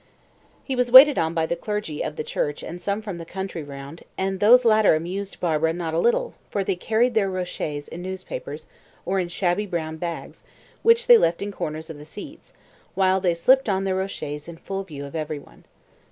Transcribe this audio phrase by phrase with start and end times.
[0.63, 3.61] He was waited on by the clergy of the church and some from the country
[3.61, 8.01] round, and these latter amused Barbara not a little, for they carried their rochets in
[8.01, 8.65] newspapers,
[9.05, 10.43] or in shabby brown bags,
[10.81, 12.51] which they left in corners of the seats,
[12.95, 15.65] while they slipped on their rochets in full view of every one.